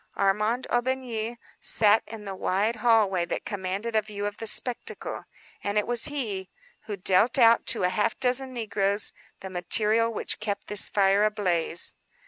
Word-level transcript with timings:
Armand 0.17 0.65
Aubigny 0.71 1.37
sat 1.59 2.01
in 2.07 2.25
the 2.25 2.33
wide 2.33 2.77
hallway 2.77 3.23
that 3.25 3.45
commanded 3.45 3.95
a 3.95 4.01
view 4.01 4.25
of 4.25 4.37
the 4.37 4.47
spectacle; 4.47 5.25
and 5.63 5.77
it 5.77 5.85
was 5.85 6.05
he 6.05 6.49
who 6.85 6.97
dealt 6.97 7.37
out 7.37 7.67
to 7.67 7.83
a 7.83 7.89
half 7.89 8.19
dozen 8.19 8.51
negroes 8.51 9.13
the 9.41 9.49
material 9.51 10.11
which 10.11 10.39
kept 10.39 10.69
this 10.69 10.89
fire 10.89 11.23
ablaze. 11.23 11.93